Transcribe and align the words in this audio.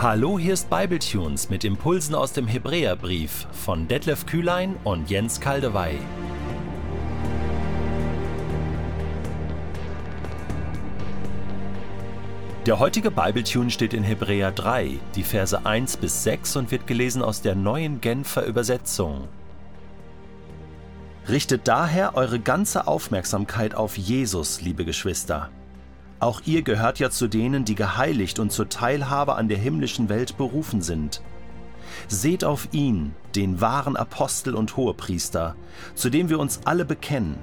Hallo, 0.00 0.38
hier 0.38 0.54
ist 0.54 0.70
Bibletunes 0.70 1.50
mit 1.50 1.64
Impulsen 1.64 2.14
aus 2.14 2.32
dem 2.32 2.46
Hebräerbrief 2.46 3.48
von 3.50 3.88
Detlef 3.88 4.26
Kühlein 4.26 4.76
und 4.84 5.10
Jens 5.10 5.40
Kaldewey. 5.40 5.98
Der 12.64 12.78
heutige 12.78 13.10
Bibletune 13.10 13.70
steht 13.70 13.92
in 13.92 14.04
Hebräer 14.04 14.52
3, 14.52 15.00
die 15.16 15.24
Verse 15.24 15.66
1 15.66 15.96
bis 15.96 16.22
6 16.22 16.54
und 16.54 16.70
wird 16.70 16.86
gelesen 16.86 17.20
aus 17.20 17.42
der 17.42 17.56
neuen 17.56 18.00
Genfer 18.00 18.44
Übersetzung. 18.44 19.26
Richtet 21.28 21.66
daher 21.66 22.14
eure 22.14 22.38
ganze 22.38 22.86
Aufmerksamkeit 22.86 23.74
auf 23.74 23.98
Jesus, 23.98 24.60
liebe 24.60 24.84
Geschwister. 24.84 25.50
Auch 26.20 26.42
ihr 26.46 26.62
gehört 26.62 26.98
ja 26.98 27.10
zu 27.10 27.28
denen, 27.28 27.64
die 27.64 27.74
geheiligt 27.74 28.38
und 28.38 28.50
zur 28.50 28.68
Teilhabe 28.68 29.36
an 29.36 29.48
der 29.48 29.58
himmlischen 29.58 30.08
Welt 30.08 30.36
berufen 30.36 30.82
sind. 30.82 31.22
Seht 32.08 32.44
auf 32.44 32.68
ihn, 32.72 33.14
den 33.36 33.60
wahren 33.60 33.96
Apostel 33.96 34.54
und 34.54 34.76
Hohepriester, 34.76 35.54
zu 35.94 36.10
dem 36.10 36.28
wir 36.28 36.38
uns 36.38 36.60
alle 36.64 36.84
bekennen, 36.84 37.38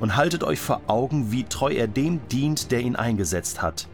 und 0.00 0.16
haltet 0.16 0.44
euch 0.44 0.60
vor 0.60 0.82
Augen, 0.86 1.32
wie 1.32 1.44
treu 1.44 1.72
er 1.72 1.88
dem 1.88 2.20
dient, 2.28 2.70
der 2.70 2.80
ihn 2.80 2.96
eingesetzt 2.96 3.62
hat. 3.62 3.88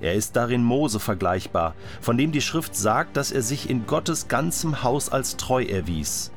Er 0.00 0.14
ist 0.14 0.34
darin 0.34 0.64
Mose 0.64 0.98
vergleichbar, 0.98 1.74
von 2.00 2.18
dem 2.18 2.32
die 2.32 2.40
Schrift 2.40 2.74
sagt, 2.74 3.16
dass 3.16 3.30
er 3.30 3.42
sich 3.42 3.70
in 3.70 3.86
Gottes 3.86 4.26
ganzem 4.26 4.82
Haus 4.82 5.08
als 5.10 5.36
treu 5.36 5.62
erwies. 5.62 6.32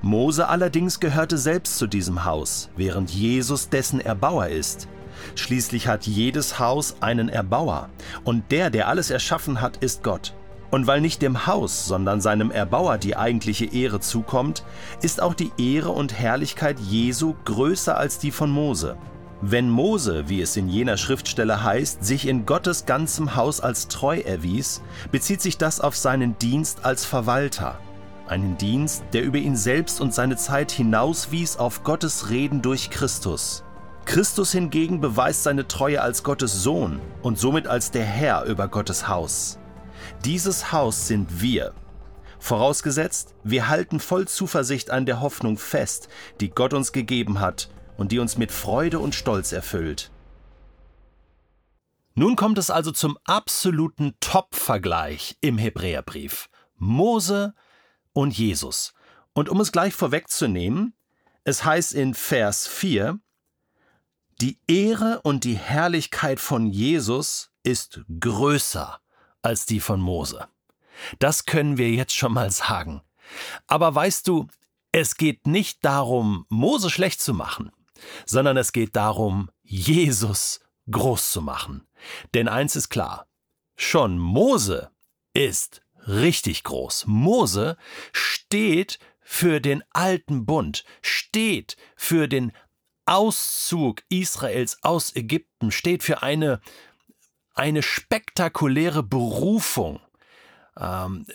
Mose 0.00 0.48
allerdings 0.48 1.00
gehörte 1.00 1.36
selbst 1.36 1.76
zu 1.76 1.86
diesem 1.86 2.24
Haus, 2.24 2.70
während 2.76 3.10
Jesus 3.10 3.68
dessen 3.68 4.00
Erbauer 4.00 4.46
ist. 4.46 4.88
Schließlich 5.34 5.88
hat 5.88 6.06
jedes 6.06 6.58
Haus 6.58 6.96
einen 7.00 7.28
Erbauer, 7.28 7.88
und 8.24 8.50
der, 8.50 8.70
der 8.70 8.88
alles 8.88 9.10
erschaffen 9.10 9.60
hat, 9.60 9.78
ist 9.78 10.02
Gott. 10.02 10.34
Und 10.70 10.86
weil 10.86 11.00
nicht 11.00 11.20
dem 11.20 11.46
Haus, 11.46 11.86
sondern 11.86 12.20
seinem 12.20 12.50
Erbauer 12.50 12.98
die 12.98 13.16
eigentliche 13.16 13.66
Ehre 13.66 14.00
zukommt, 14.00 14.64
ist 15.02 15.20
auch 15.20 15.34
die 15.34 15.50
Ehre 15.58 15.90
und 15.90 16.18
Herrlichkeit 16.18 16.78
Jesu 16.78 17.34
größer 17.44 17.96
als 17.96 18.18
die 18.18 18.30
von 18.30 18.50
Mose. 18.50 18.96
Wenn 19.42 19.70
Mose, 19.70 20.28
wie 20.28 20.42
es 20.42 20.56
in 20.56 20.68
jener 20.68 20.98
Schriftstelle 20.98 21.64
heißt, 21.64 22.04
sich 22.04 22.28
in 22.28 22.44
Gottes 22.44 22.84
ganzem 22.84 23.36
Haus 23.36 23.60
als 23.60 23.88
treu 23.88 24.20
erwies, 24.20 24.82
bezieht 25.10 25.40
sich 25.40 25.56
das 25.56 25.80
auf 25.80 25.96
seinen 25.96 26.38
Dienst 26.38 26.84
als 26.84 27.06
Verwalter. 27.06 27.78
Einen 28.28 28.58
Dienst, 28.58 29.02
der 29.12 29.24
über 29.24 29.38
ihn 29.38 29.56
selbst 29.56 30.00
und 30.00 30.14
seine 30.14 30.36
Zeit 30.36 30.70
hinauswies 30.70 31.56
auf 31.56 31.82
Gottes 31.84 32.28
Reden 32.28 32.60
durch 32.60 32.90
Christus. 32.90 33.64
Christus 34.10 34.50
hingegen 34.50 35.00
beweist 35.00 35.44
seine 35.44 35.68
Treue 35.68 36.02
als 36.02 36.24
Gottes 36.24 36.64
Sohn 36.64 37.00
und 37.22 37.38
somit 37.38 37.68
als 37.68 37.92
der 37.92 38.04
Herr 38.04 38.42
über 38.42 38.66
Gottes 38.66 39.06
Haus. 39.06 39.60
Dieses 40.24 40.72
Haus 40.72 41.06
sind 41.06 41.40
wir. 41.40 41.74
Vorausgesetzt, 42.40 43.36
wir 43.44 43.68
halten 43.68 44.00
voll 44.00 44.26
Zuversicht 44.26 44.90
an 44.90 45.06
der 45.06 45.20
Hoffnung 45.20 45.58
fest, 45.58 46.08
die 46.40 46.50
Gott 46.50 46.74
uns 46.74 46.90
gegeben 46.90 47.38
hat 47.38 47.70
und 47.98 48.10
die 48.10 48.18
uns 48.18 48.36
mit 48.36 48.50
Freude 48.50 48.98
und 48.98 49.14
Stolz 49.14 49.52
erfüllt. 49.52 50.10
Nun 52.16 52.34
kommt 52.34 52.58
es 52.58 52.68
also 52.68 52.90
zum 52.90 53.16
absoluten 53.22 54.16
Top-Vergleich 54.18 55.36
im 55.40 55.56
Hebräerbrief. 55.56 56.48
Mose 56.74 57.54
und 58.12 58.36
Jesus. 58.36 58.92
Und 59.34 59.48
um 59.48 59.60
es 59.60 59.70
gleich 59.70 59.94
vorwegzunehmen, 59.94 60.94
es 61.44 61.64
heißt 61.64 61.94
in 61.94 62.14
Vers 62.14 62.66
4, 62.66 63.20
die 64.40 64.58
Ehre 64.66 65.20
und 65.22 65.44
die 65.44 65.56
Herrlichkeit 65.56 66.40
von 66.40 66.66
Jesus 66.66 67.50
ist 67.62 68.00
größer 68.20 69.00
als 69.42 69.66
die 69.66 69.80
von 69.80 70.00
Mose. 70.00 70.48
Das 71.18 71.44
können 71.46 71.76
wir 71.76 71.90
jetzt 71.90 72.14
schon 72.14 72.32
mal 72.32 72.50
sagen. 72.50 73.02
Aber 73.66 73.94
weißt 73.94 74.26
du, 74.28 74.48
es 74.92 75.16
geht 75.16 75.46
nicht 75.46 75.84
darum, 75.84 76.46
Mose 76.48 76.90
schlecht 76.90 77.20
zu 77.20 77.34
machen, 77.34 77.70
sondern 78.26 78.56
es 78.56 78.72
geht 78.72 78.96
darum, 78.96 79.50
Jesus 79.62 80.60
groß 80.90 81.30
zu 81.30 81.42
machen. 81.42 81.86
Denn 82.34 82.48
eins 82.48 82.76
ist 82.76 82.88
klar, 82.88 83.26
schon 83.76 84.18
Mose 84.18 84.90
ist 85.32 85.82
richtig 86.06 86.64
groß. 86.64 87.04
Mose 87.06 87.76
steht 88.12 88.98
für 89.20 89.60
den 89.60 89.84
alten 89.90 90.44
Bund, 90.44 90.84
steht 91.02 91.76
für 91.94 92.26
den 92.26 92.52
Auszug 93.10 94.02
Israels 94.08 94.78
aus 94.82 95.16
Ägypten 95.16 95.72
steht 95.72 96.04
für 96.04 96.22
eine, 96.22 96.60
eine 97.54 97.82
spektakuläre 97.82 99.02
Berufung. 99.02 100.00
Ähm, 100.78 101.26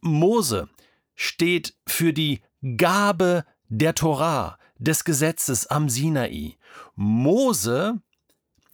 Mose 0.00 0.70
steht 1.14 1.76
für 1.86 2.12
die 2.12 2.42
Gabe 2.76 3.44
der 3.68 3.94
Torah, 3.94 4.58
des 4.82 5.04
Gesetzes 5.04 5.66
am 5.66 5.88
Sinai. 5.88 6.56
Mose 6.94 8.00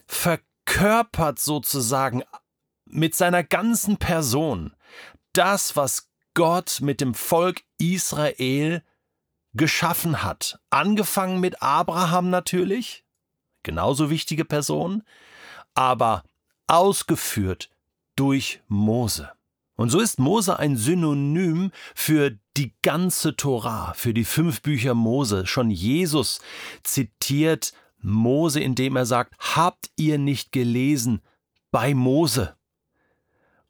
verkörpert 0.07 1.39
sozusagen 1.39 2.23
mit 2.85 3.15
seiner 3.15 3.43
ganzen 3.43 3.97
Person 3.97 4.73
das, 5.33 5.75
was 5.75 6.09
Gott 6.33 6.79
mit 6.81 7.01
dem 7.01 7.13
Volk 7.13 7.61
Israel 7.77 8.83
geschaffen 9.53 10.23
hat. 10.23 10.59
Angefangen 10.69 11.39
mit 11.39 11.61
Abraham 11.61 12.29
natürlich, 12.29 13.03
genauso 13.63 14.09
wichtige 14.09 14.45
Person, 14.45 15.03
aber 15.73 16.23
ausgeführt 16.67 17.69
durch 18.15 18.61
Mose. 18.67 19.31
Und 19.75 19.89
so 19.89 19.99
ist 20.01 20.19
Mose 20.19 20.59
ein 20.59 20.75
Synonym 20.75 21.71
für 21.95 22.37
die 22.57 22.75
ganze 22.81 23.37
Tora, 23.37 23.93
für 23.93 24.13
die 24.13 24.25
fünf 24.25 24.61
Bücher 24.61 24.93
Mose. 24.93 25.47
Schon 25.47 25.71
Jesus 25.71 26.41
zitiert 26.83 27.71
Mose, 28.01 28.59
indem 28.59 28.97
er 28.97 29.05
sagt, 29.05 29.35
habt 29.55 29.89
ihr 29.95 30.17
nicht 30.17 30.51
gelesen 30.51 31.21
bei 31.71 31.93
Mose? 31.93 32.57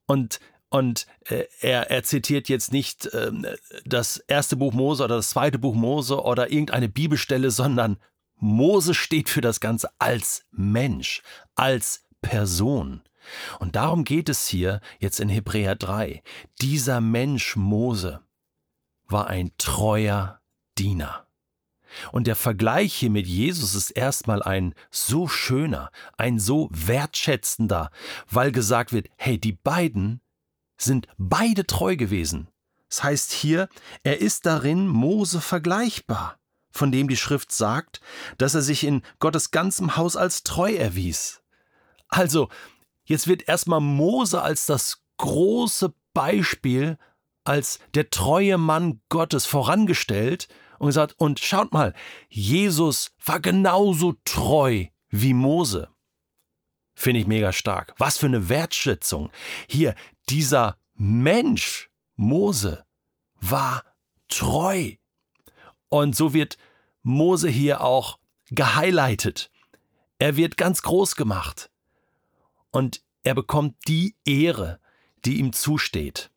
Und 0.08 0.40
und 0.70 1.08
äh, 1.26 1.46
er, 1.62 1.90
er 1.90 2.04
zitiert 2.04 2.48
jetzt 2.48 2.72
nicht 2.72 3.08
äh, 3.08 3.32
das 3.86 4.18
erste 4.18 4.56
Buch 4.56 4.74
Mose 4.74 5.04
oder 5.04 5.18
das 5.18 5.32
zweite 5.32 5.60
Buch 5.60 5.76
Mose 5.76 6.22
oder 6.22 6.52
irgendeine 6.52 6.90
Bibelstelle, 6.90 7.52
sondern 7.52 7.98
Mose 8.36 8.94
steht 8.94 9.30
für 9.30 9.42
das 9.42 9.60
Ganze 9.60 9.90
als 10.00 10.46
Mensch, 10.52 11.22
als 11.56 12.06
Person. 12.22 13.02
Und 13.60 13.76
darum 13.76 14.06
geht 14.06 14.30
es 14.30 14.48
hier 14.48 14.80
jetzt 15.00 15.20
in 15.20 15.30
Hebräer 15.30 15.76
3. 15.76 16.24
Dieser 16.62 17.02
Mensch 17.02 17.56
Mose 17.56 18.22
war 19.08 19.28
ein 19.28 19.52
treuer 19.58 20.40
Diener. 20.78 21.26
Und 22.12 22.28
der 22.28 22.36
Vergleich 22.36 22.94
hier 22.94 23.10
mit 23.10 23.28
Jesus 23.28 23.74
ist 23.74 23.92
erstmal 23.92 24.44
ein 24.44 24.76
so 24.92 25.28
schöner, 25.28 25.92
ein 26.18 26.40
so 26.40 26.70
wertschätzender, 26.72 27.90
weil 28.30 28.52
gesagt 28.52 28.94
wird, 28.94 29.10
hey, 29.18 29.40
die 29.40 29.54
beiden 29.54 30.22
sind 30.82 31.08
beide 31.18 31.66
treu 31.66 31.96
gewesen. 31.96 32.48
Das 32.90 33.04
heißt 33.04 33.32
hier, 33.34 33.70
er 34.04 34.20
ist 34.20 34.46
darin 34.46 34.88
Mose 34.88 35.42
vergleichbar, 35.42 36.40
von 36.72 36.92
dem 36.92 37.08
die 37.08 37.18
Schrift 37.18 37.52
sagt, 37.52 38.02
dass 38.38 38.56
er 38.56 38.62
sich 38.62 38.84
in 38.84 39.04
Gottes 39.20 39.52
ganzem 39.52 39.96
Haus 39.96 40.16
als 40.16 40.44
treu 40.44 40.74
erwies. 40.74 41.42
Also, 42.08 42.50
jetzt 43.04 43.28
wird 43.28 43.48
erstmal 43.48 43.82
Mose 43.82 44.42
als 44.42 44.66
das 44.66 45.04
große 45.18 45.94
Beispiel, 46.14 46.98
als 47.44 47.80
der 47.94 48.10
treue 48.10 48.58
Mann 48.58 49.02
Gottes 49.10 49.46
vorangestellt 49.46 50.48
und 50.80 50.88
gesagt, 50.88 51.14
und 51.18 51.40
schaut 51.40 51.72
mal, 51.72 51.94
Jesus 52.30 53.12
war 53.24 53.40
genauso 53.40 54.16
treu 54.26 54.86
wie 55.10 55.34
Mose. 55.34 55.90
Finde 57.00 57.22
ich 57.22 57.28
mega 57.28 57.54
stark. 57.54 57.96
Was 57.98 58.18
für 58.18 58.26
eine 58.26 58.50
Wertschätzung. 58.50 59.32
Hier, 59.70 59.96
dieser 60.28 60.76
Mensch, 60.96 61.90
Mose, 62.18 62.84
war 63.40 63.86
treu. 64.28 64.96
Und 65.88 66.14
so 66.14 66.34
wird 66.34 66.58
Mose 67.02 67.48
hier 67.48 67.80
auch 67.86 68.20
gehighlightet. 68.50 69.50
Er 70.18 70.36
wird 70.36 70.58
ganz 70.58 70.82
groß 70.82 71.16
gemacht. 71.16 71.72
Und 72.70 73.02
er 73.24 73.34
bekommt 73.34 73.78
die 73.88 74.18
Ehre, 74.26 74.82
die 75.24 75.40
ihm 75.40 75.54
zusteht, 75.54 76.32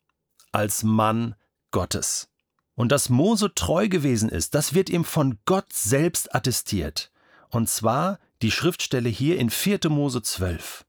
als 0.53 0.83
Mann 0.83 1.35
Gottes. 1.71 2.29
Und 2.75 2.93
dass 2.93 3.09
Mose 3.09 3.53
treu 3.53 3.89
gewesen 3.89 4.29
ist, 4.29 4.55
das 4.55 4.73
wird 4.73 4.89
ihm 4.89 5.03
von 5.03 5.39
Gott 5.43 5.73
selbst 5.73 6.33
attestiert. 6.33 7.11
Und 7.49 7.67
zwar 7.67 8.17
die 8.43 8.51
Schriftstelle 8.51 9.09
hier 9.09 9.39
in 9.39 9.49
4. 9.49 9.79
Mose 9.89 10.21
12. 10.21 10.85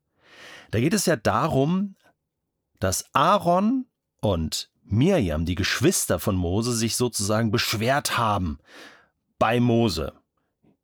Da 0.71 0.81
geht 0.81 0.93
es 0.93 1.07
ja 1.07 1.17
darum, 1.17 1.95
dass 2.81 3.05
Aaron 3.15 3.87
und 4.21 4.71
Mirjam, 4.83 5.47
die 5.47 5.55
Geschwister 5.55 6.19
von 6.19 6.37
Mose, 6.37 6.75
sich 6.75 6.97
sozusagen 6.97 7.51
beschwert 7.51 8.19
haben 8.19 8.59
bei 9.39 9.61
Mose. 9.61 10.13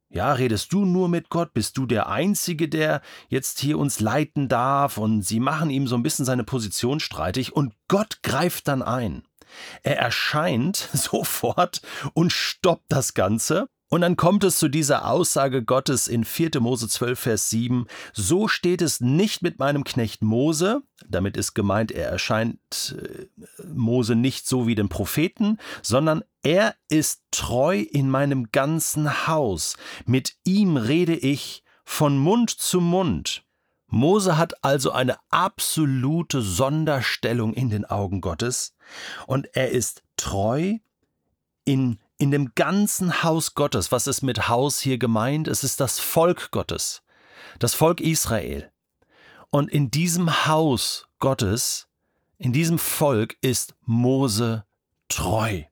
Ja, 0.09 0.33
redest 0.33 0.73
du 0.73 0.85
nur 0.85 1.09
mit 1.09 1.29
Gott? 1.29 1.53
Bist 1.53 1.77
du 1.77 1.87
der 1.87 2.09
Einzige, 2.09 2.69
der 2.69 3.03
jetzt 3.29 3.61
hier 3.61 3.79
uns 3.79 4.01
leiten 4.01 4.49
darf? 4.49 4.97
Und 4.97 5.23
sie 5.23 5.39
machen 5.39 5.71
ihm 5.71 5.87
so 5.87 5.97
ein 5.97 6.03
bisschen 6.03 6.25
seine 6.25 6.45
Position 6.45 7.01
streitig 7.01 7.53
und 7.55 7.75
Gott 7.89 8.23
greift 8.23 8.69
dann 8.69 8.83
ein. 8.83 9.25
Er 9.83 9.99
erscheint 9.99 10.77
sofort 10.93 11.83
und 12.15 12.33
stoppt 12.33 12.87
das 12.89 13.15
Ganze 13.15 13.69
und 13.91 14.03
dann 14.03 14.17
kommt 14.17 14.45
es 14.45 14.59
zu 14.59 14.69
dieser 14.69 15.07
Aussage 15.07 15.65
Gottes 15.65 16.07
in 16.07 16.25
4. 16.25 16.61
Mose 16.61 16.89
12, 16.89 17.19
Vers 17.19 17.51
7. 17.51 17.87
So 18.13 18.47
steht 18.47 18.83
es 18.83 19.01
nicht 19.01 19.43
mit 19.43 19.59
meinem 19.59 19.83
Knecht 19.83 20.23
Mose. 20.23 20.83
Damit 21.09 21.37
ist 21.37 21.55
gemeint, 21.55 21.91
er 21.91 22.09
erscheint 22.09 22.97
äh, 22.97 23.27
Mose 23.67 24.15
nicht 24.15 24.47
so 24.47 24.69
wie 24.69 24.77
den 24.77 24.89
Propheten, 24.89 25.59
sondern 25.83 26.23
er 26.45 26.77
ist 26.89 27.23
treu 27.33 27.81
in 27.81 28.09
meinem 28.09 28.53
ganzen 28.53 29.27
Haus. 29.27 29.77
Mit 30.07 30.37
ihm 30.45 30.77
rede 30.77 31.17
ich 31.17 31.65
von 31.85 32.17
Mund 32.17 32.51
zu 32.51 32.81
Mund. 32.81 33.43
Mose 33.89 34.39
hat 34.39 34.63
also 34.63 34.93
eine 34.93 35.17
absolute 35.31 36.43
Sonderstellung 36.43 37.55
in 37.55 37.71
den 37.71 37.85
Augen 37.85 38.21
Gottes 38.21 38.77
und 39.27 39.49
er 39.57 39.71
ist 39.71 40.05
treu 40.17 40.77
in 41.65 41.99
in 42.21 42.31
dem 42.31 42.55
ganzen 42.55 43.23
Haus 43.23 43.55
Gottes, 43.55 43.91
was 43.93 44.07
ist 44.07 44.21
mit 44.21 44.47
Haus 44.49 44.79
hier 44.79 44.99
gemeint? 44.99 45.49
Es 45.49 45.65
ist 45.65 45.81
das 45.81 45.99
Volk 45.99 46.51
Gottes, 46.51 47.03
das 47.59 47.73
Volk 47.73 48.03
Israel. 48.03 48.71
Und 49.49 49.71
in 49.71 49.91
diesem 49.91 50.47
Haus 50.47 51.09
Gottes, 51.19 51.89
in 52.37 52.53
diesem 52.53 52.79
Volk 52.79 53.37
ist 53.41 53.75
Mose 53.87 54.67
treu. 55.09 55.63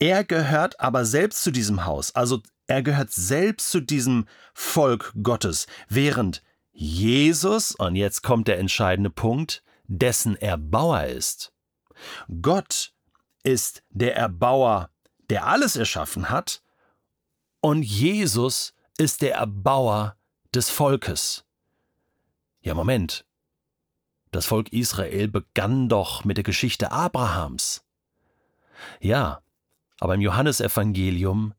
Er 0.00 0.24
gehört 0.24 0.80
aber 0.80 1.04
selbst 1.04 1.44
zu 1.44 1.52
diesem 1.52 1.86
Haus, 1.86 2.12
also 2.16 2.42
er 2.66 2.82
gehört 2.82 3.12
selbst 3.12 3.70
zu 3.70 3.80
diesem 3.80 4.26
Volk 4.54 5.12
Gottes, 5.22 5.68
während 5.88 6.42
Jesus, 6.72 7.76
und 7.76 7.94
jetzt 7.94 8.24
kommt 8.24 8.48
der 8.48 8.58
entscheidende 8.58 9.10
Punkt, 9.10 9.62
dessen 9.86 10.34
Erbauer 10.34 11.04
ist. 11.04 11.52
Gott 12.42 12.92
ist 13.44 13.84
der 13.90 14.16
Erbauer 14.16 14.90
der 15.30 15.46
alles 15.46 15.76
erschaffen 15.76 16.30
hat, 16.30 16.62
und 17.60 17.82
Jesus 17.82 18.74
ist 18.98 19.22
der 19.22 19.36
Erbauer 19.36 20.16
des 20.54 20.70
Volkes. 20.70 21.44
Ja, 22.60 22.74
Moment. 22.74 23.24
Das 24.30 24.46
Volk 24.46 24.72
Israel 24.72 25.28
begann 25.28 25.88
doch 25.88 26.24
mit 26.24 26.36
der 26.36 26.44
Geschichte 26.44 26.90
Abrahams. 26.90 27.84
Ja, 29.00 29.42
aber 30.00 30.14
im 30.14 30.20
Johannesevangelium 30.20 31.54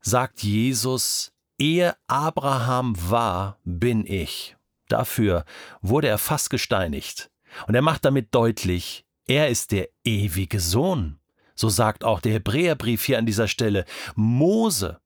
sagt 0.00 0.42
Jesus, 0.42 1.32
ehe 1.58 1.96
Abraham 2.06 2.94
war, 3.10 3.58
bin 3.64 4.06
ich. 4.06 4.56
Dafür 4.88 5.44
wurde 5.82 6.08
er 6.08 6.18
fast 6.18 6.50
gesteinigt. 6.50 7.30
Und 7.66 7.74
er 7.74 7.82
macht 7.82 8.04
damit 8.04 8.34
deutlich, 8.34 9.04
er 9.26 9.48
ist 9.48 9.72
der 9.72 9.88
ewige 10.04 10.60
Sohn. 10.60 11.18
So 11.56 11.68
sagt 11.68 12.04
auch 12.04 12.20
der 12.20 12.34
Hebräerbrief 12.34 13.04
hier 13.04 13.18
an 13.18 13.26
dieser 13.26 13.48
Stelle. 13.48 13.84
Mose 14.14 15.00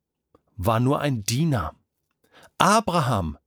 war 0.56 0.80
nur 0.80 1.00
ein 1.00 1.24
Diener. 1.24 1.74
Abraham 2.58 3.38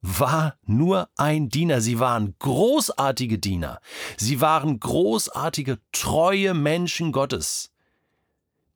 war 0.00 0.56
nur 0.62 1.08
ein 1.16 1.48
Diener. 1.48 1.80
Sie 1.80 2.00
waren 2.00 2.34
großartige 2.38 3.38
Diener. 3.38 3.80
Sie 4.16 4.40
waren 4.40 4.80
großartige, 4.80 5.78
treue 5.92 6.54
Menschen 6.54 7.12
Gottes, 7.12 7.72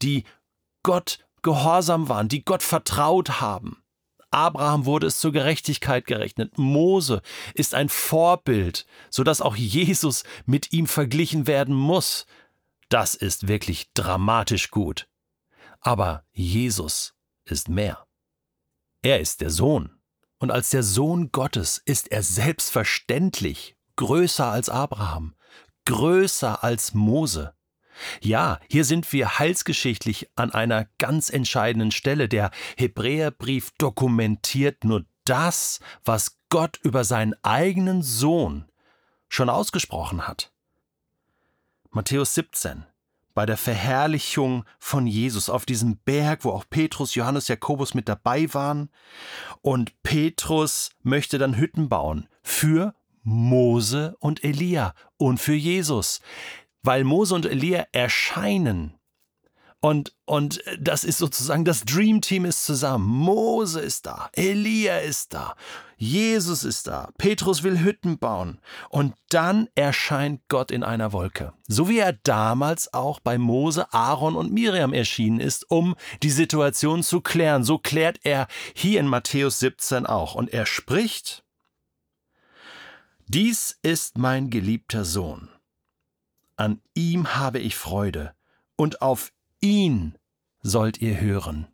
die 0.03 0.25
Gott 0.83 1.19
gehorsam 1.43 2.09
waren, 2.09 2.29
die 2.29 2.45
Gott 2.45 2.63
vertraut 2.63 3.41
haben. 3.41 3.83
Abraham 4.31 4.87
wurde 4.87 5.09
es 5.09 5.19
zur 5.19 5.33
Gerechtigkeit 5.33 6.07
gerechnet. 6.07 6.57
Mose 6.57 7.21
ist 7.55 7.75
ein 7.75 7.89
Vorbild, 7.89 8.87
so 9.09 9.25
dass 9.25 9.41
auch 9.41 9.57
Jesus 9.57 10.23
mit 10.47 10.73
ihm 10.73 10.87
verglichen 10.87 11.47
werden 11.47 11.75
muss. 11.75 12.27
Das 12.91 13.15
ist 13.15 13.49
wirklich 13.49 13.93
dramatisch 13.95 14.71
gut. 14.71 15.09
Aber 15.81 16.25
Jesus 16.33 17.15
ist 17.45 17.69
mehr. 17.69 18.07
Er 19.03 19.21
ist 19.21 19.41
der 19.41 19.51
Sohn. 19.51 19.99
Und 20.39 20.51
als 20.51 20.71
der 20.71 20.83
Sohn 20.83 21.31
Gottes 21.33 21.79
ist 21.79 22.11
er 22.11 22.23
selbstverständlich 22.23 23.77
größer 23.97 24.47
als 24.47 24.69
Abraham, 24.69 25.35
größer 25.85 26.65
als 26.65 26.93
Mose. 26.93 27.55
Ja, 28.21 28.59
hier 28.69 28.85
sind 28.85 29.13
wir 29.13 29.39
heilsgeschichtlich 29.39 30.29
an 30.35 30.53
einer 30.53 30.87
ganz 30.99 31.31
entscheidenden 31.31 31.93
Stelle. 31.93 32.29
Der 32.29 32.51
Hebräerbrief 32.77 33.71
dokumentiert 33.79 34.85
nur 34.85 35.05
das, 35.25 35.81
was 36.05 36.39
Gott 36.49 36.81
über 36.83 37.05
seinen 37.05 37.35
eigenen 37.45 38.03
Sohn 38.03 38.65
schon 39.29 39.49
ausgesprochen 39.49 40.27
hat. 40.27 40.53
Matthäus 41.93 42.37
17, 42.37 42.85
bei 43.35 43.47
der 43.47 43.57
Verherrlichung 43.57 44.65
von 44.79 45.09
Jesus 45.09 45.51
auf 45.51 45.67
diesem 45.67 45.97
Berg, 45.97 46.45
wo 46.45 46.51
auch 46.51 46.65
Petrus, 46.71 47.17
Johannes, 47.17 47.49
Jakobus 47.49 47.95
mit 47.95 48.09
dabei 48.09 48.53
waren. 48.55 48.91
Und 49.61 50.01
Petrus 50.05 50.91
möchte 51.03 51.39
dann 51.39 51.57
Hütten 51.57 51.89
bauen 51.89 52.29
für 52.45 52.95
Mose 53.25 54.15
und 54.21 54.45
Elia 54.45 54.95
und 55.17 55.41
für 55.41 55.55
Jesus. 55.55 56.21
Weil 56.85 57.03
Mose 57.03 57.35
und 57.35 57.45
Elia 57.45 57.87
erscheinen 57.91 58.95
und, 59.83 60.15
und 60.27 60.63
das 60.79 61.05
ist 61.05 61.17
sozusagen, 61.17 61.65
das 61.65 61.87
Dream 61.87 62.21
Team 62.21 62.45
ist 62.45 62.67
zusammen. 62.67 63.07
Mose 63.07 63.81
ist 63.81 64.05
da, 64.05 64.29
Elia 64.35 64.99
ist 64.99 65.33
da, 65.33 65.57
Jesus 65.97 66.65
ist 66.65 66.87
da, 66.87 67.11
Petrus 67.17 67.63
will 67.63 67.81
Hütten 67.81 68.19
bauen. 68.19 68.61
Und 68.91 69.15
dann 69.31 69.69
erscheint 69.75 70.43
Gott 70.49 70.71
in 70.71 70.83
einer 70.83 71.13
Wolke. 71.13 71.55
So 71.67 71.89
wie 71.89 71.99
er 71.99 72.13
damals 72.13 72.93
auch 72.93 73.21
bei 73.21 73.39
Mose, 73.39 73.91
Aaron 73.93 74.37
und 74.37 74.53
Miriam 74.53 74.93
erschienen 74.93 75.41
ist, 75.41 75.71
um 75.71 75.97
die 76.23 76.31
Situation 76.31 77.03
zu 77.03 77.23
klären. 77.23 77.65
So 77.65 77.79
klärt 77.79 78.21
er 78.23 78.49
hier 78.75 79.01
in 79.01 79.07
Matthäus 79.07 79.61
17 79.61 80.05
auch. 80.05 80.35
Und 80.35 80.53
er 80.53 80.67
spricht, 80.67 81.43
dies 83.29 83.79
ist 83.83 84.19
mein 84.19 84.51
geliebter 84.51 85.07
Sohn. 85.07 85.49
An 86.57 86.83
ihm 86.95 87.37
habe 87.37 87.61
ich 87.61 87.77
Freude, 87.77 88.35
und 88.81 89.03
auf 89.03 89.31
ihn 89.61 90.17
sollt 90.63 91.01
ihr 91.01 91.21
hören. 91.21 91.67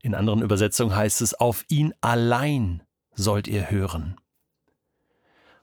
In 0.00 0.14
anderen 0.14 0.42
Übersetzungen 0.42 0.94
heißt 0.94 1.20
es, 1.22 1.34
auf 1.34 1.64
ihn 1.68 1.92
allein 2.00 2.82
sollt 3.14 3.48
ihr 3.48 3.70
hören. 3.70 4.16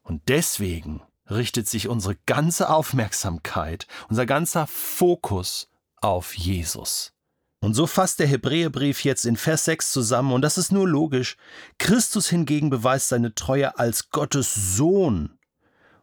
Und 0.03 0.27
deswegen 0.27 1.01
richtet 1.29 1.67
sich 1.67 1.87
unsere 1.87 2.15
ganze 2.25 2.69
Aufmerksamkeit, 2.69 3.87
unser 4.09 4.25
ganzer 4.25 4.67
Fokus 4.67 5.69
auf 5.95 6.35
Jesus. 6.35 7.13
Und 7.61 7.73
so 7.73 7.87
fasst 7.87 8.19
der 8.19 8.27
Hebräerbrief 8.27 9.03
jetzt 9.03 9.25
in 9.25 9.37
Vers 9.37 9.65
6 9.65 9.91
zusammen, 9.91 10.33
und 10.33 10.43
das 10.43 10.59
ist 10.59 10.71
nur 10.71 10.87
logisch. 10.87 11.37
Christus 11.79 12.29
hingegen 12.29 12.69
beweist 12.69 13.09
seine 13.09 13.33
Treue 13.33 13.79
als 13.79 14.11
Gottes 14.11 14.53
Sohn 14.53 15.39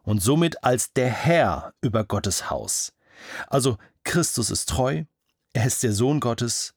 und 0.03 0.21
somit 0.21 0.63
als 0.65 0.91
der 0.91 1.09
Herr 1.09 1.73
über 1.79 2.03
Gottes 2.03 2.49
Haus. 2.49 2.91
Also 3.47 3.77
Christus 4.03 4.49
ist 4.49 4.69
treu, 4.69 5.03
er 5.53 5.65
ist 5.65 5.83
der 5.83 5.93
Sohn 5.93 6.19
Gottes 6.19 6.75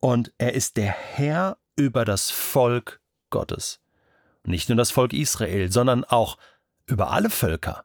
und 0.00 0.32
er 0.38 0.54
ist 0.54 0.76
der 0.76 0.90
Herr 0.90 1.58
über 1.76 2.04
das 2.04 2.30
Volk 2.30 3.00
Gottes. 3.30 3.80
Nicht 4.44 4.68
nur 4.68 4.76
das 4.76 4.90
Volk 4.90 5.12
Israel, 5.12 5.70
sondern 5.70 6.04
auch 6.04 6.38
über 6.86 7.10
alle 7.10 7.30
Völker. 7.30 7.84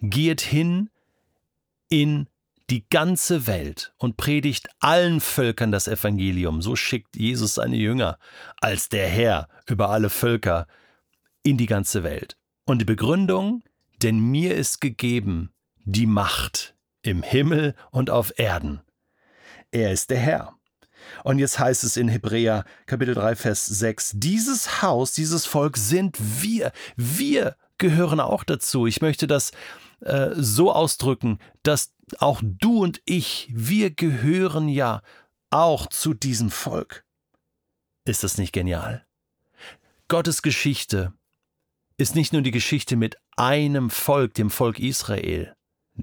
Geht 0.00 0.40
hin 0.40 0.90
in 1.88 2.28
die 2.70 2.88
ganze 2.88 3.46
Welt 3.46 3.92
und 3.98 4.16
predigt 4.16 4.68
allen 4.78 5.20
Völkern 5.20 5.72
das 5.72 5.88
Evangelium. 5.88 6.62
So 6.62 6.76
schickt 6.76 7.16
Jesus 7.16 7.54
seine 7.54 7.76
Jünger 7.76 8.18
als 8.60 8.88
der 8.88 9.08
Herr 9.08 9.48
über 9.66 9.90
alle 9.90 10.10
Völker 10.10 10.66
in 11.42 11.56
die 11.56 11.66
ganze 11.66 12.04
Welt. 12.04 12.36
Und 12.64 12.78
die 12.78 12.84
Begründung, 12.84 13.64
denn 14.02 14.20
mir 14.20 14.54
ist 14.54 14.80
gegeben 14.80 15.52
die 15.84 16.06
Macht 16.06 16.76
im 17.02 17.22
Himmel 17.22 17.74
und 17.90 18.10
auf 18.10 18.38
Erden. 18.38 18.80
Er 19.70 19.92
ist 19.92 20.10
der 20.10 20.18
Herr. 20.18 20.54
Und 21.24 21.38
jetzt 21.38 21.58
heißt 21.58 21.84
es 21.84 21.96
in 21.96 22.08
Hebräer 22.08 22.64
Kapitel 22.86 23.14
3, 23.14 23.36
Vers 23.36 23.66
6, 23.66 24.12
dieses 24.16 24.82
Haus, 24.82 25.12
dieses 25.12 25.46
Volk 25.46 25.76
sind 25.76 26.16
wir. 26.42 26.72
Wir 26.96 27.56
gehören 27.78 28.20
auch 28.20 28.44
dazu. 28.44 28.86
Ich 28.86 29.00
möchte 29.00 29.26
das 29.26 29.52
äh, 30.00 30.30
so 30.34 30.72
ausdrücken, 30.72 31.38
dass 31.62 31.92
auch 32.18 32.40
du 32.42 32.82
und 32.82 33.00
ich, 33.04 33.48
wir 33.52 33.90
gehören 33.90 34.68
ja 34.68 35.02
auch 35.50 35.86
zu 35.88 36.14
diesem 36.14 36.50
Volk. 36.50 37.04
Ist 38.04 38.22
das 38.22 38.38
nicht 38.38 38.52
genial? 38.52 39.06
Gottes 40.08 40.42
Geschichte 40.42 41.12
ist 41.96 42.14
nicht 42.14 42.32
nur 42.32 42.42
die 42.42 42.50
Geschichte 42.50 42.96
mit 42.96 43.16
einem 43.36 43.90
Volk, 43.90 44.34
dem 44.34 44.50
Volk 44.50 44.78
Israel, 44.78 45.54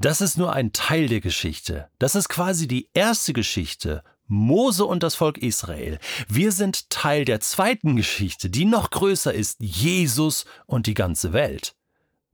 das 0.05 0.21
ist 0.21 0.37
nur 0.37 0.53
ein 0.53 0.73
Teil 0.73 1.07
der 1.07 1.21
Geschichte. 1.21 1.89
Das 1.99 2.15
ist 2.15 2.29
quasi 2.29 2.67
die 2.67 2.89
erste 2.93 3.33
Geschichte. 3.33 4.03
Mose 4.27 4.85
und 4.85 5.03
das 5.03 5.15
Volk 5.15 5.37
Israel. 5.37 5.99
Wir 6.27 6.51
sind 6.51 6.89
Teil 6.89 7.23
der 7.23 7.39
zweiten 7.39 7.95
Geschichte, 7.95 8.49
die 8.49 8.65
noch 8.65 8.89
größer 8.89 9.33
ist, 9.33 9.57
Jesus 9.61 10.45
und 10.65 10.85
die 10.87 10.93
ganze 10.93 11.31
Welt. 11.31 11.75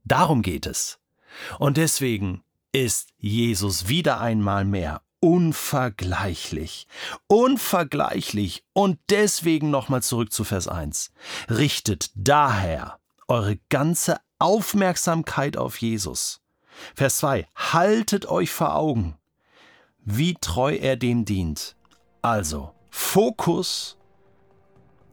Darum 0.02 0.42
geht 0.42 0.66
es. 0.66 0.98
Und 1.58 1.76
deswegen 1.76 2.42
ist 2.72 3.10
Jesus 3.18 3.88
wieder 3.88 4.20
einmal 4.20 4.64
mehr 4.64 5.02
unvergleichlich. 5.20 6.86
Unvergleichlich. 7.28 8.64
Und 8.72 8.98
deswegen 9.08 9.70
nochmal 9.70 10.02
zurück 10.02 10.32
zu 10.32 10.44
Vers 10.44 10.68
1. 10.68 11.12
Richtet 11.48 12.10
daher 12.14 12.98
eure 13.28 13.56
ganze 13.70 14.18
Aufmerksamkeit 14.38 15.56
auf 15.56 15.78
Jesus. 15.80 16.43
Vers 16.94 17.18
2. 17.18 17.46
Haltet 17.54 18.26
euch 18.26 18.50
vor 18.50 18.76
Augen, 18.76 19.16
wie 20.04 20.34
treu 20.40 20.74
er 20.74 20.96
dem 20.96 21.24
dient. 21.24 21.76
Also, 22.22 22.72
Fokus, 22.90 23.98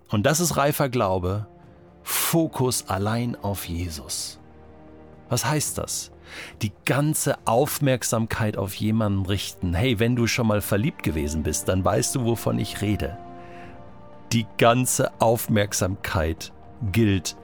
und 0.09 0.25
das 0.25 0.39
ist 0.39 0.57
reifer 0.57 0.89
Glaube, 0.89 1.47
Fokus 2.03 2.87
allein 2.87 3.35
auf 3.35 3.65
Jesus. 3.65 4.39
Was 5.29 5.45
heißt 5.45 5.77
das? 5.77 6.11
Die 6.61 6.71
ganze 6.85 7.37
Aufmerksamkeit 7.45 8.57
auf 8.57 8.73
jemanden 8.75 9.25
richten. 9.25 9.73
Hey, 9.73 9.99
wenn 9.99 10.15
du 10.15 10.27
schon 10.27 10.47
mal 10.47 10.61
verliebt 10.61 11.03
gewesen 11.03 11.43
bist, 11.43 11.67
dann 11.67 11.83
weißt 11.83 12.15
du, 12.15 12.25
wovon 12.25 12.59
ich 12.59 12.81
rede. 12.81 13.17
Die 14.31 14.45
ganze 14.57 15.11
Aufmerksamkeit 15.19 16.53
gilt 16.91 17.35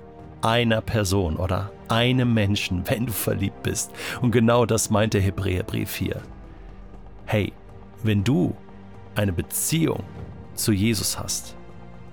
einer 0.42 0.82
Person 0.82 1.38
oder 1.38 1.72
einem 1.90 2.34
Menschen, 2.34 2.84
wenn 2.88 3.06
du 3.06 3.14
verliebt 3.14 3.64
bist. 3.64 3.92
Und 4.22 4.32
genau 4.32 4.66
das 4.66 4.90
meint 4.90 5.14
der 5.14 5.22
Hebräerbrief 5.22 5.96
hier. 5.96 6.22
Hey, 7.26 7.54
wenn 8.04 8.24
du 8.24 8.56
eine 9.16 9.34
Beziehung 9.34 10.04
zu 10.54 10.72
Jesus 10.72 11.20
hast, 11.20 11.56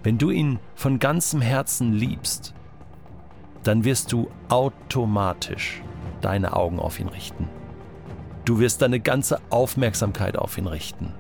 wenn 0.02 0.18
du 0.18 0.30
ihn 0.30 0.58
von 0.74 0.98
ganzem 0.98 1.40
Herzen 1.40 1.92
liebst, 1.92 2.54
dann 3.62 3.84
wirst 3.84 4.12
du 4.12 4.30
automatisch 4.48 5.82
deine 6.20 6.54
Augen 6.54 6.78
auf 6.78 7.00
ihn 7.00 7.08
richten. 7.08 7.48
Du 8.44 8.58
wirst 8.58 8.82
deine 8.82 9.00
ganze 9.00 9.40
Aufmerksamkeit 9.48 10.36
auf 10.36 10.58
ihn 10.58 10.66
richten. 10.66 11.14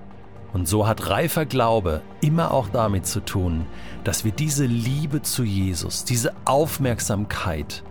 Und 0.52 0.68
so 0.68 0.86
hat 0.86 1.10
reifer 1.10 1.46
Glaube 1.46 2.02
immer 2.20 2.52
auch 2.52 2.68
damit 2.68 3.06
zu 3.06 3.20
tun, 3.20 3.66
dass 4.04 4.24
wir 4.24 4.32
diese 4.32 4.66
Liebe 4.66 5.22
zu 5.22 5.42
Jesus, 5.42 6.04
diese 6.04 6.32
Aufmerksamkeit 6.44 7.82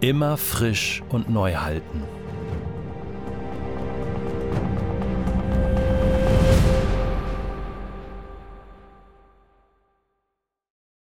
immer 0.00 0.36
frisch 0.36 1.02
und 1.10 1.28
neu 1.28 1.54
halten. 1.54 2.02